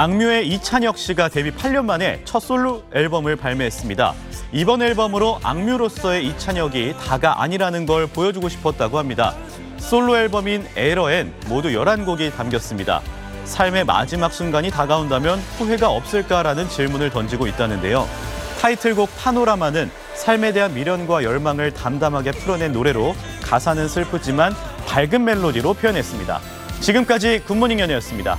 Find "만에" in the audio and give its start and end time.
1.84-2.22